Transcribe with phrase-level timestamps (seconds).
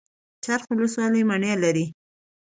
[0.43, 1.85] څرخ ولسوالۍ مڼې لري؟